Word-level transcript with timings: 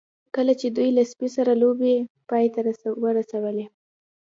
کله 0.35 0.53
چې 0.59 0.67
دوی 0.75 0.89
له 0.97 1.03
سپي 1.11 1.27
سره 1.37 1.51
لوبې 1.61 1.93
پای 2.29 2.45
ته 2.53 2.59
ورسولې 3.03 3.65